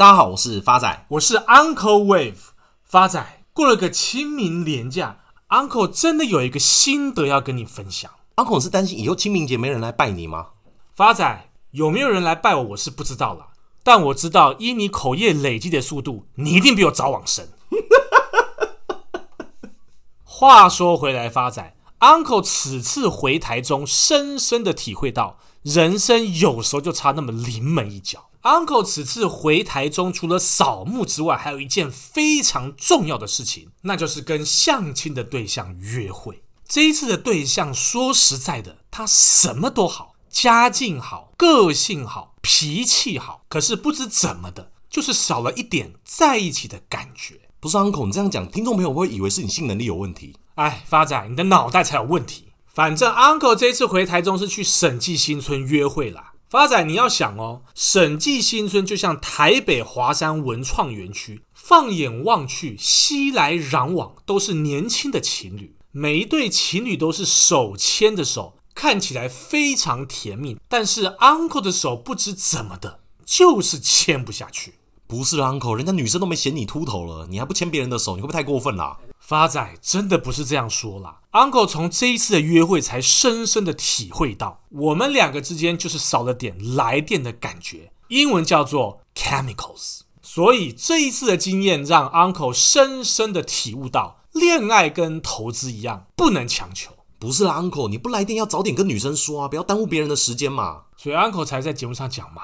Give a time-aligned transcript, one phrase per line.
[0.00, 2.38] 大家好，我是发仔，我是 Uncle Wave。
[2.86, 5.18] 发仔，过了个清明连假
[5.50, 8.10] ，Uncle 真的有一个心得要跟你分享。
[8.36, 10.52] Uncle 是担心以后清明节没人来拜你吗？
[10.94, 13.48] 发仔，有没有人来拜我，我是不知道了。
[13.82, 17.46] 但我知道，依你口业累积的速度，你一定比我早往生。
[20.24, 28.30] 话说回来，发仔，Uncle 此次回台中，深深的体会到，人生有时候就差那么临门一脚。
[28.42, 36.42] Uncle 此次回台中，除了扫墓之外，还有一件非常重要的事情，那就是跟相亲的对象约会。
[36.66, 47.40] 这一次的对象，说实在的，他什么都好，家境好，个性好，脾气好，可是不知怎么的，就是少了一点在一起的感觉。
[47.60, 50.36] 不是 Uncle，你这样讲，听众朋友会以为是你性能力有问题。
[50.54, 52.49] 哎，发仔，你的脑袋才有问题。
[52.72, 56.32] 反正 Uncle 这次回台中是去审计新村约会啦。
[56.48, 70.56] 发仔，你要想哦，审计新村就像台北华山文创园区，放眼望去，熙来攘往，都是年轻的情侣，每一对情侣都是手牵着手，看起来非常甜蜜。
[70.68, 74.74] 但是 Uncle 的手不知怎么的，就是牵不下去。
[75.06, 78.96] 不是 Uncle，人家女生都没嫌你秃头了，你还不牵别人的手，你会不会太过分啦？
[79.30, 90.00] 发仔真的不是这样说啦，Uncle 从这一次的约会才深深的体会到，我们两个之间就是少了点来电的感觉，英文叫做 chemicals。
[90.20, 96.90] 所以这一次的经验让 Uncle 深深的体悟到，恋爱跟投资一样，不能强求。
[97.20, 100.86] 不是啦，Uncle，你不来电要早点跟女生说啊，不要耽误别人的时间嘛。
[100.96, 102.42] 所以 Uncle 才在节目上讲嘛。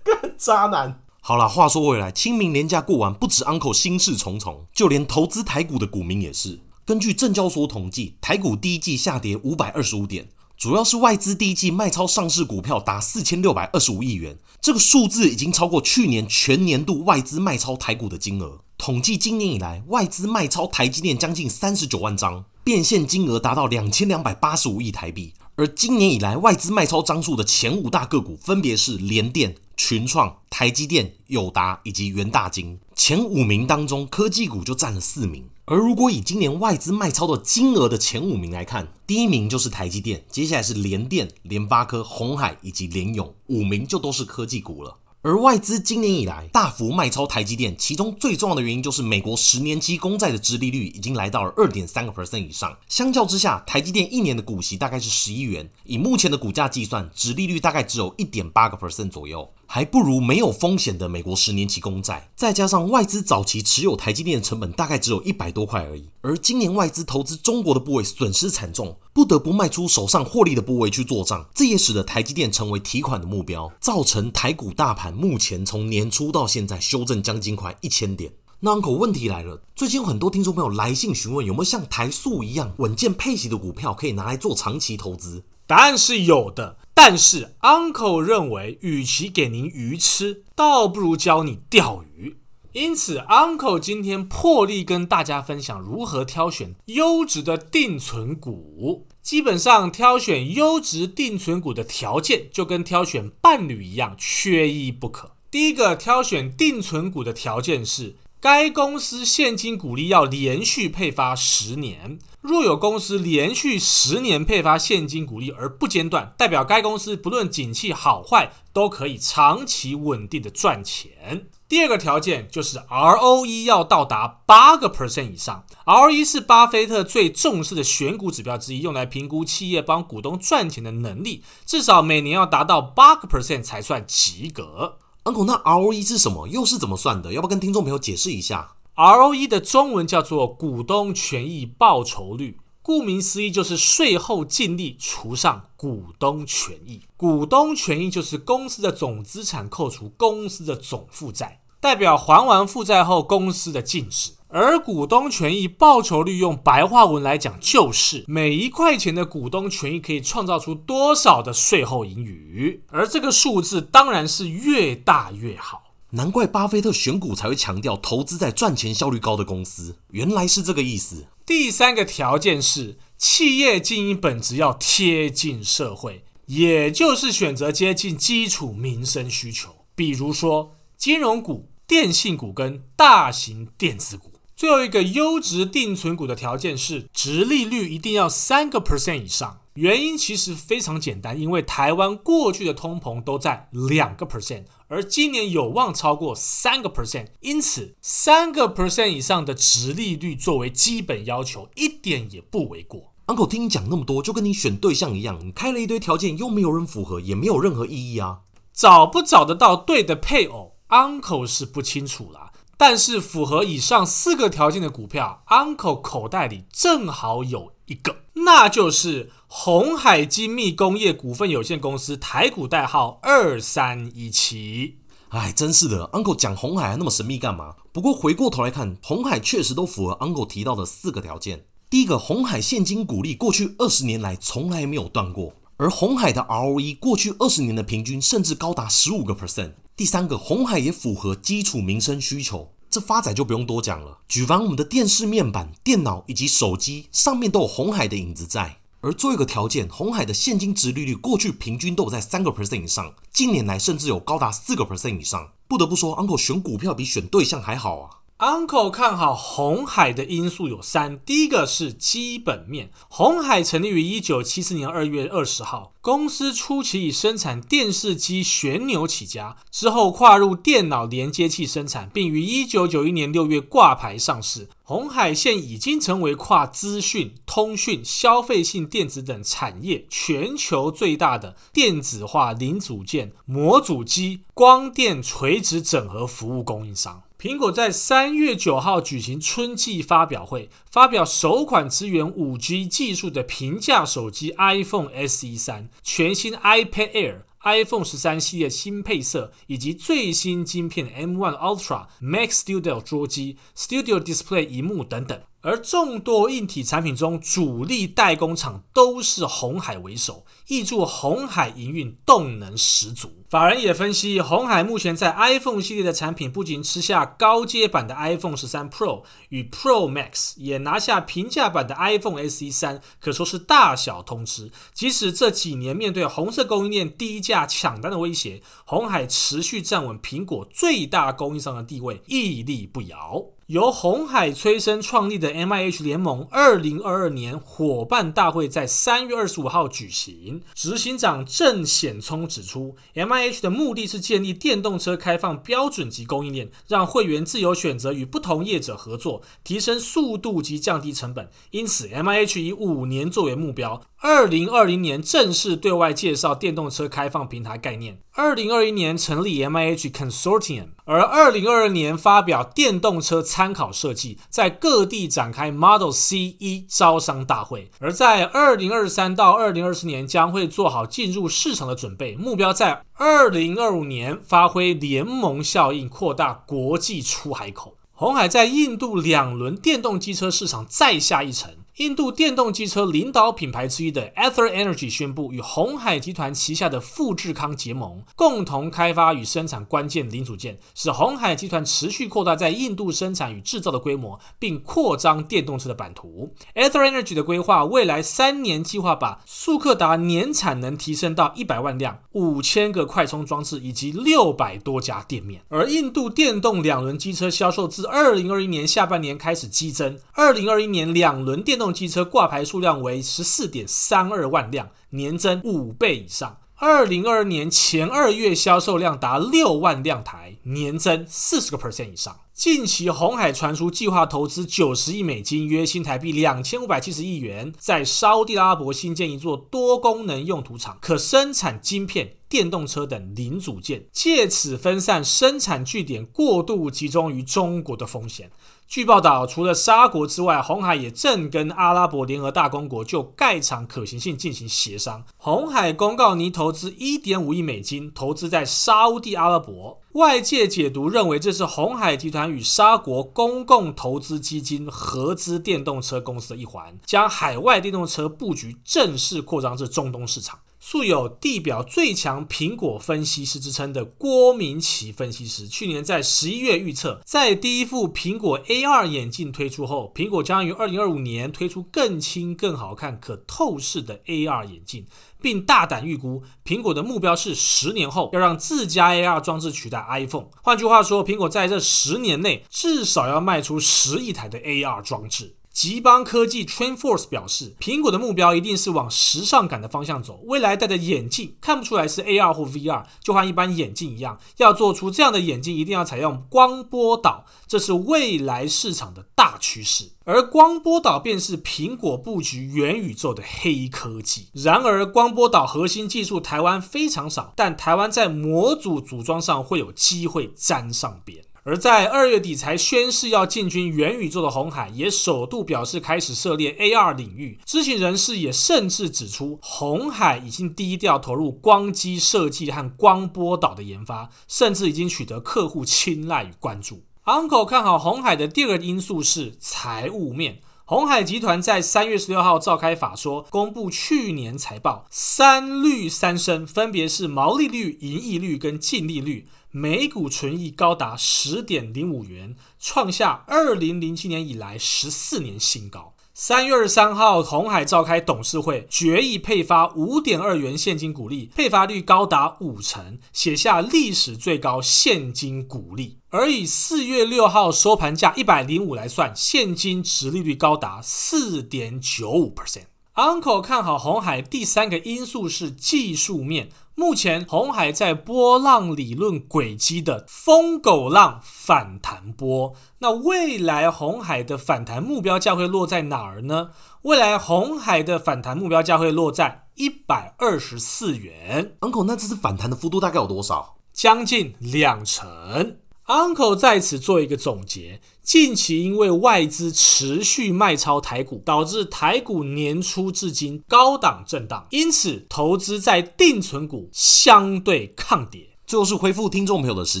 [0.04, 1.02] 个渣男。
[1.28, 6.60] 好了，话说回来，清明连假过完，不止 Uncle 心事重重，就连投资台股的股民也是。
[6.84, 18.60] 根据证交所统计，台股第一季下跌五百二十五点，主要是外资第一季卖超上市股票达四千六百二十五亿元，这个数字已经超过去年全年度外资卖超台股的金额。
[18.78, 25.34] 统计今年以来，外资卖超台积电将近三十九万张，变现金额达到两千两百八十五亿台币。
[25.56, 29.56] 而今年以来，外资卖超张数的前五大个股分别是联电。
[29.76, 35.44] 群创、台积电、友达以及元大金前五名当中，科技股就占了四名。
[35.66, 44.96] 而如果以今年外资卖超的金额的前五名来看，第一名就是台积电，接下来是联电、联发科、红海以及联咏，五名就都是科技股了。
[45.26, 52.78] 而外资今年以来大幅卖超台积电，其中最重要的原因就是美国十年期公债的殖利率已经来到了二点三个 percent 以上。
[52.88, 59.50] 相较之下，台积电一年的股息大概是十一元，以目前的股价计算，殖利率大概只有一点八个 percent 左右。
[59.68, 78.30] 还不如没有风险的美国十年期公债，再加上外资早期持有台积电的成本大概只有一百多块而已，而今年外资投资中国的部位损失惨重，不得不卖出手上获利的部位去做账，这也使得台积电成为提款的目标，造成台股大盘目前从年初到现在修正将近快一千点。
[78.60, 85.42] 那 Uncle 问题来了，最近有很多听众朋友来信询问有没有像台塑一样稳健配息的股票可以拿来做长期投资？
[85.66, 86.76] 答案是有的。
[86.92, 92.36] 但是，Uncle 认为，与其给您鱼吃，倒不如教你钓鱼。
[92.76, 99.06] 因此，Uncle 今天破例跟大家分享如何挑选优质的定存股。
[99.22, 105.32] 基本上，挑选优质定存股的条件就跟挑选伴侣一样，缺一不可。
[105.50, 121.46] 第一个，挑选定存股的条件是，该公司现金股利要连续配发十年，若有公司连续十年配发现金股利而不间断，代表该公司不论景气好坏都可以长期稳定的赚钱。
[121.68, 134.98] 第二个条件就是 ROE 要到达八个 percent 以上，ROE 是巴菲特最重视的选股指标之一，用来评估企业帮股东赚钱的能力，至少每年要达到八个 percent 才算及格。
[135.24, 136.46] Uncle，那 ROE 是什么？
[136.46, 137.32] 又是怎么算的？
[137.32, 147.02] 要不要跟听众朋友解释一下？ROE 的中文叫做股东权益报酬率，顾名思义就是税后净利除上股东权益。
[147.16, 154.34] 股东权益就是公司的总资产扣除公司的总负债，代表还完负债后公司的净值。
[154.46, 165.82] 而股东权益报酬率用白话文来讲，就是每一块钱的股东权益可以创造出多少的税后盈余，而这个数字当然是越大越好。
[166.10, 171.26] 难怪巴菲特选股才会强调投资在赚钱效率高的公司，原来是这个意思。
[171.46, 184.32] 第三个条件是企业经营本质要贴近社会，也就是选择接近基础民生需求，比如说金融股、电信股跟大型电子股。
[184.56, 189.60] 最后一个优质定存股的条件是，值利率一定要三个 percent 以上。
[189.76, 203.12] 原因其实非常简单，因为台湾过去的通膨都在两个 percent，而今年有望超过三个 percent，因此三个 percent 以上的值利率作为基本要求，一点也不为过。
[203.26, 208.40] Uncle 听你讲那么多，就跟你选对象一样，你开了一堆条件，又没有人符合，也没有任何意义啊。
[208.72, 212.52] 找不找得到对的配偶，Uncle 是不清楚啦。
[212.78, 224.98] 但是符合以上四个条件的股票，Uncle 口袋里正好有一个，那就是鸿海精密工业股份有限公司，台股代号二三一七。
[225.30, 227.74] 哎，真是的，Uncle 讲红海还那么神秘干嘛？
[227.90, 231.64] 不过回过头来看，红海确实都符合 Uncle 提到的四个条件。
[231.88, 239.72] 第一个，红海现金股利过去二十年来从来没有断过，而红海的 ROE 过去二十年的平均甚至高达十五个 percent。
[239.96, 244.18] 第三个，红海也符合基础民生需求，这发展就不用多讲了。
[244.28, 248.80] 举凡我们的电视面板、电脑以及手机上面都有红海的影子在。
[249.06, 255.52] 而做一个条件，红海的现金值利率过去平均都有在三个 percent 以上，近年来甚至有高达四个 percent 以上。
[255.68, 258.10] 不得不说，Uncle 选股票比选对象还好啊。
[258.38, 262.90] Uncle 看好红海的因素有三，第一个是基本面。
[263.08, 274.68] 红海成立于一九七四年二月二十号，公司初期以生产电视机旋钮起家，之后跨入电脑连接器生产，并于一九九一年六月挂牌上市。
[274.82, 287.22] 红海现已经成为跨资讯、通讯、消费性电子等产业全球最大的电子化零组件、模组机、光电垂直整合服务供应商。
[287.38, 305.38] 苹果在三月九号举行春季发表会，发表首款支援五 G 技术的平价手机 iPhone SE 三、全新 iPad Air、iPhone 十三系列新配色以及最新晶片 M1 Ultra、Mac Studio 桌机、Studio Display 萤幕等等。
[305.60, 310.46] 而众多硬体产品中，主力代工厂都是鸿海为首。
[310.66, 324.72] 挹注红海营运动能十足，法人也分析，红海目前在 iPhone 系列的产品不仅吃下高阶版的 iPhone 十三 Pro 与 Pro Max，也拿下平价版的 iPhone SE 三，可说是大小通吃。
[324.92, 333.44] 即使这几年面对红色供应链低价抢单的威胁，红海持续站稳苹果最大供应商的地位，屹立不摇。
[333.66, 340.55] 由红海催生创立的 MIH 联盟，二零二二年伙伴大会在三月二十五号举行。
[340.74, 351.50] 执行长郑显聪指出，MIH 的目的是建立电动车开放标准及供应链，让会员自由选择与不同业者合作，提升速度及降低成本。
[351.70, 354.02] 因此，MIH 以五年作为目标。
[354.28, 358.18] 二零二零年正式对外介绍电动车开放平台概念。
[358.32, 367.92] 二零二一年成立 MIH Consortium，而二零二二年发表电动车参考设计，在各地展开 Model CE 招商大会。
[368.00, 377.94] 而在二零二三到二零二四年将会做好进入市场的准备，目标在二零二五年发挥联盟效应，扩大国际出海口。
[378.12, 381.70] 鸿海在印度两轮电动机车市场再下一城。
[381.96, 396.52] 印度电动机车领导品牌之一的 Ether Energy 宣布与鸿海集团旗下的富士康结盟，共同开发与生产关键零组件，使鸿海集团持续扩大在印度生产与制造的规模，并扩张电动车的版图。
[396.74, 405.62] Ether Energy 的规划，未来三年计划把速克达年产能提升到一百万辆、五千个快充装置以及六百多家店面。
[405.70, 416.58] 而印度电动两轮机车销售自二零二一年下半年开始激增，二零二一年两轮电动机车挂牌数量为十四点三二万辆，年增五倍以上。
[416.78, 422.40] 二零二二年前二月销售量达六万辆台，年增四十个 percent 以上。
[422.52, 438.50] 近期鸿海传出计划投资九十亿美金，约新台币两千五百七十亿元，在沙地阿拉伯新建一座多功能用途厂，可生产晶片、电动车等零组件，借此分散生产据点过度集中于中国的风险。
[438.88, 445.24] 据报道，除了沙国之外，鸿海也正跟阿拉伯联合大公国就盖厂可行性进行协商。
[445.36, 450.00] 鸿海公告拟投资一点五亿美金，投资在沙乌地阿拉伯。
[450.12, 460.58] 外界解读认为，这是鸿海集团与沙国公共投资基金合资电动车公司的一环，将海外电动车布局正式扩张至中东市场。
[460.88, 475.04] 素有地表最强苹果分析师之称的郭明奇分析师，去年在十一月预测，在第一副苹果 AR 眼镜推出后，苹果将于二零二五年推出更轻、更好看、可透视的 AR 眼镜，
[475.40, 480.46] 并大胆预估，苹果的目标是十年后要让自家 AR 装置取代 iPhone。
[480.62, 485.55] 换句话说，苹果在这十年内至少要卖出十亿台的 AR 装置。
[485.76, 490.40] 吉邦科技 （Trainforce） 表示，苹果的目标一定是往时尚感的方向走。
[490.46, 500.12] 未来戴的眼镜看不出来是 AR 或 VR，就和一般眼镜一样，要做出这样的眼镜，一定要采用光波导，这是未来市场的大趋势。
[500.24, 504.48] 而光波导便是苹果布局元宇宙的黑科技。
[504.54, 511.44] 然而，光波导核心技术台湾非常少，但台湾在模组组装上会有机会沾上边。
[511.66, 517.58] 而在二月底才宣誓要进军元宇宙的红海，也首度表示开始涉猎 AR 领域。
[517.66, 527.02] 知情人士也甚至指出，红海已经低调投入光机设计和光波导的研发，甚至已经取得客户青睐与关注。
[527.24, 530.60] Uncle 看好红海的第二个因素是财务面。
[530.88, 539.48] 鸿海集团在三月十六号召开法说，公布去年财报，三率三升，分别是毛利率、盈利率跟净利率。
[539.72, 546.14] 每股纯益高达十点零五元，创下二零零七年以来十四年新高。
[546.32, 556.18] 三月二十三号，鸿海召开董事会，决议配发五点二元现金股利，配发率高达五成，写下历史最高现金股利。
[556.36, 562.84] 而以四月六号收盘价一百零五来算，现金殖利率高达四点九五 percent。
[563.14, 566.68] Uncle 看好红海第三个因素是技术面。
[566.94, 576.68] 目前，红海在波浪理论轨迹的疯狗浪反弹波，那未来红海的反弹目标价会落在哪儿呢？
[577.02, 581.76] 未来红海的反弹目标价会落在一百二十四元。
[581.80, 583.78] Uncle，那这次反弹的幅度大概有多少？
[583.94, 585.78] 将近两成。
[586.06, 598.55] Uncle 在此做一个总结：近期因为外资持续卖超台股，导致台股年初至今高档震荡，因此投资在定存股相对抗跌。
[598.66, 600.00] 最后是回复听众朋友的时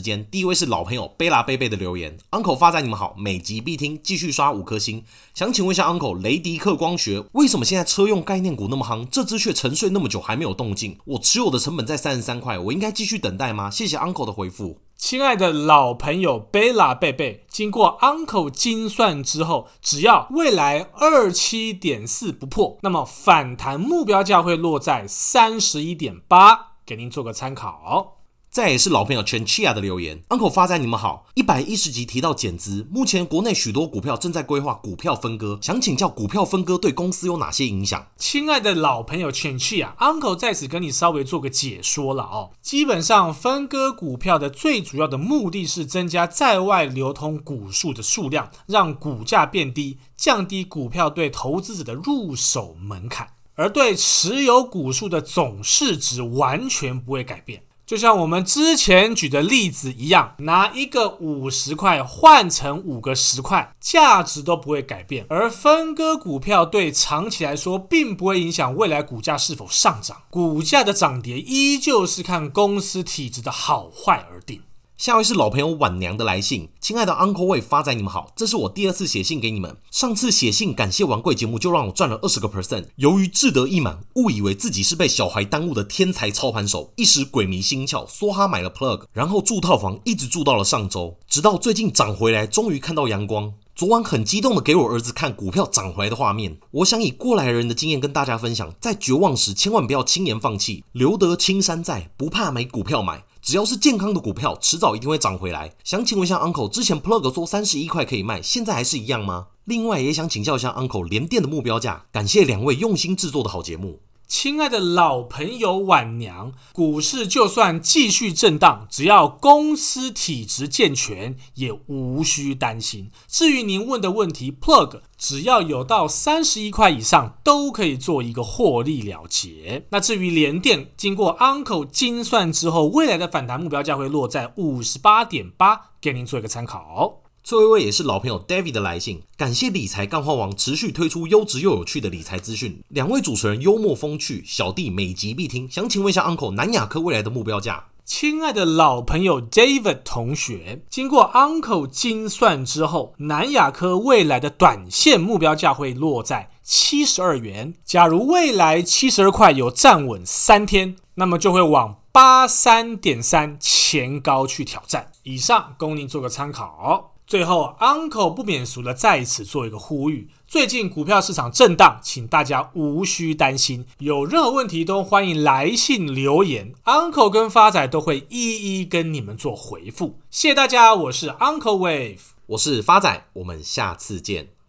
[0.00, 5.04] 间，第一位是老朋友贝拉贝贝的留言，Uncle 发仔你们好，每集必听，继续刷五颗星。
[5.32, 10.98] 想请问一下 Uncle，雷迪克光学为什么现在车用概念股那么夯，这只却沉睡那么久还没有动静？
[11.04, 13.70] 我持有的成本在三十三块，我应该继续等待吗？
[13.70, 14.80] 谢谢 Uncle 的回复。
[14.96, 28.15] 亲爱的老朋友贝拉贝贝，经过 Uncle 精算之后，只要未来二七点四不破，那么反弹目标价会落在三十一点八，给您做个参考。
[28.56, 38.06] 再也是老朋友 Chenchia 的留言，Uncle 发仔你们好，一百一十集提到减资，目前国内许多股票正在规划股票分割，想请教股票分割对公司有哪些影响？
[38.16, 42.52] 亲爱的老朋友 Chenchia，Uncle 在此跟你稍微做个解说了哦。
[42.62, 57.62] 基本上分割股票的最主要的目的是增加在外流通股数的数量，让股价变低，降低股票对投资者的入手门槛，而对持有股数的总市值完全不会改变。
[57.86, 65.24] 就像我们之前举的例子一样，拿一个五十块换成五个十块，价值都不会改变。
[65.28, 74.62] 而分割股票对长期来说，并不会影响未来股价是否上涨，股价的涨跌依旧是看公司体质的好坏而定。
[74.96, 79.76] 下一位是老朋友晚娘的来信，亲爱的 Uncle Wave 发仔你们好，这是我第二次写信给你们。
[79.90, 93.52] 上次写信感谢玩贵节目就让我赚了二十个 percent，由于志得意满，误以为自己是被小孩耽误的天才操盘手，一时鬼迷心窍，梭哈买了 plug，然后住套房一直住到了上周，直到最近涨回来，终于看到阳光。
[93.74, 103.24] 昨晚很激动的给我儿子看股票涨回来的画面，我想以过来人的经验跟大家分享，在绝望时千万不要轻言放弃，留得青山在，不怕没股票买。
[103.46, 105.72] 只要是健康的股票，迟早一定会涨回来。
[105.84, 109.46] 想请问一下 Uncle，之前 Plug 说三十一块可以卖，现在还是一样吗？
[109.66, 112.06] 另外也想请教一下 Uncle，连电的目标价。
[112.10, 114.00] 感谢两位用心制作的好节目。
[114.26, 123.10] 亲爱的老朋友晚娘，股市就算继续震荡，只要公司体质健全，也无需担心。
[123.28, 129.86] 至于您问的问题，Plug 只要有到三十一块以上，都可以做一个获利了结。
[129.90, 137.22] 那至于联电，经过 Uncle 精算之后，未来的反弹目标价会落在五十八点八，给您做一个参考。
[137.46, 145.70] 最后一位也是老朋友 David 的来信，感谢理财干话王持续推出优质又有趣的理财资讯，两位主持人幽默风趣，小弟每集必听。
[145.70, 147.84] 想请问一下 Uncle，南亚科未来的目标价？
[148.04, 157.74] 亲爱的老朋友 David 同学，经过 Uncle 精算之后，南亚科未来的短线目标价会落在七十二元。
[157.84, 165.12] 假如未来七十二块有站稳三天，那么就会往八三点三前高去挑战。
[165.22, 167.12] 以上供您做个参考。
[167.26, 180.20] 最后，Uncle 不免俗的在此做一个呼吁：最近股票市场震荡，请大家无需担心，有任何问题都欢迎来信留言，Uncle 跟发仔都会一一跟你们做回复。
[180.30, 184.55] 谢谢大家，我是 Uncle Wave，我是发仔，我们下次见。